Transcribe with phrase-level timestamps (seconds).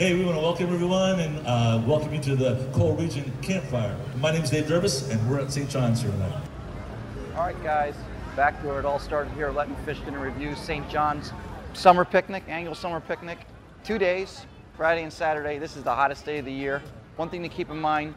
[0.00, 3.94] Hey, we want to welcome everyone and uh, welcome you to the Coal Region Campfire.
[4.16, 5.68] My name is Dave Durbis, and we're at St.
[5.68, 6.40] John's here tonight.
[7.36, 7.94] All right, guys,
[8.34, 9.50] back to where it all started here.
[9.50, 10.54] Let me fish dinner review.
[10.54, 10.88] St.
[10.88, 11.34] John's
[11.74, 13.40] summer picnic, annual summer picnic.
[13.84, 15.58] Two days, Friday and Saturday.
[15.58, 16.82] This is the hottest day of the year.
[17.16, 18.14] One thing to keep in mind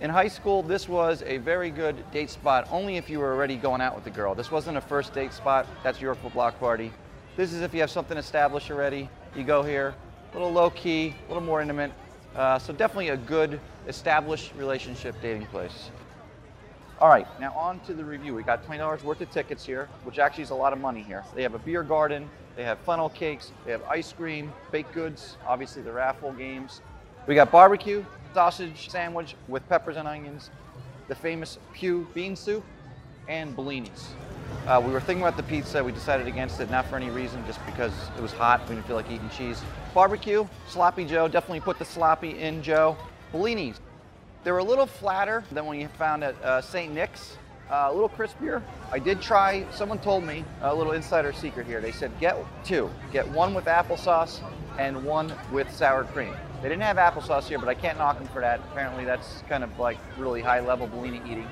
[0.00, 3.56] in high school, this was a very good date spot only if you were already
[3.56, 4.34] going out with the girl.
[4.34, 5.66] This wasn't a first date spot.
[5.82, 6.90] That's your Block Party.
[7.36, 9.10] This is if you have something established already.
[9.36, 9.94] You go here,
[10.32, 11.92] a little low key, a little more intimate.
[12.34, 15.90] Uh, so definitely a good established relationship dating place.
[17.00, 18.34] All right, now on to the review.
[18.34, 21.24] We got $20 worth of tickets here, which actually is a lot of money here.
[21.34, 25.36] They have a beer garden, they have funnel cakes, they have ice cream, baked goods,
[25.46, 26.82] obviously the raffle games.
[27.26, 28.04] We got barbecue,
[28.34, 30.50] sausage sandwich with peppers and onions,
[31.08, 32.64] the famous Pew bean soup,
[33.28, 34.08] and Bellinis.
[34.66, 35.82] Uh, we were thinking about the pizza.
[35.82, 38.60] We decided against it, not for any reason, just because it was hot.
[38.68, 39.62] We didn't feel like eating cheese.
[39.94, 41.28] Barbecue, sloppy Joe.
[41.28, 42.96] Definitely put the sloppy in Joe.
[43.32, 43.76] Bellinis.
[44.44, 46.92] They were a little flatter than when you found at uh, St.
[46.92, 47.36] Nick's.
[47.70, 48.60] Uh, a little crispier.
[48.90, 51.80] I did try, someone told me a little insider secret here.
[51.80, 52.90] They said get two.
[53.12, 54.40] Get one with applesauce
[54.76, 56.34] and one with sour cream.
[56.62, 58.58] They didn't have applesauce here, but I can't knock them for that.
[58.72, 61.48] Apparently that's kind of like really high level Bellini eating.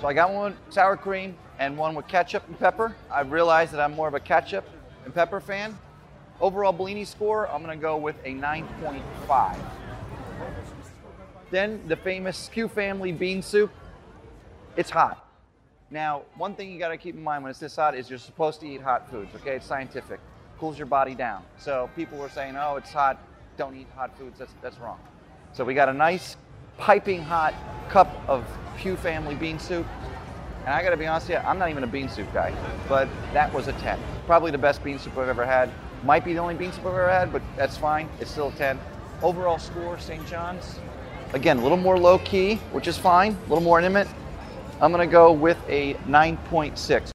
[0.00, 2.94] So I got one with sour cream and one with ketchup and pepper.
[3.10, 4.68] I realized that I'm more of a ketchup
[5.04, 5.76] and pepper fan.
[6.38, 9.56] Overall Bellini score, I'm gonna go with a 9.5.
[11.50, 13.70] Then the famous Q family bean soup.
[14.76, 15.26] It's hot.
[15.90, 18.60] Now, one thing you gotta keep in mind when it's this hot is you're supposed
[18.60, 19.56] to eat hot foods, okay?
[19.56, 20.20] It's scientific.
[20.58, 21.42] Cools your body down.
[21.56, 23.18] So people were saying, oh, it's hot,
[23.56, 24.38] don't eat hot foods.
[24.38, 24.98] That's, that's wrong.
[25.54, 26.36] So we got a nice
[26.76, 27.54] piping hot
[27.88, 28.44] cup of
[28.76, 29.86] Pew family bean soup.
[30.64, 32.54] And I gotta be honest with you, I'm not even a bean soup guy,
[32.88, 33.98] but that was a 10.
[34.26, 35.70] Probably the best bean soup I've ever had.
[36.04, 38.08] Might be the only bean soup I've ever had, but that's fine.
[38.20, 38.78] It's still a 10.
[39.22, 40.26] Overall score, St.
[40.26, 40.78] John's.
[41.32, 44.08] Again, a little more low key, which is fine, a little more intimate.
[44.80, 47.02] I'm gonna go with a 9.6.